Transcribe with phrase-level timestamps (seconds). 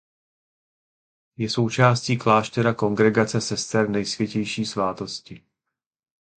[1.37, 5.43] Je součástí kláštera Kongregace sester Nejsvětější Svátosti.